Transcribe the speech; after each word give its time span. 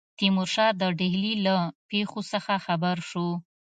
تیمورشاه 0.17 0.71
د 0.79 0.83
ډهلي 0.99 1.33
له 1.45 1.55
پیښو 1.89 2.19
څخه 2.31 2.53
خبر 2.65 2.97
شو. 3.09 3.27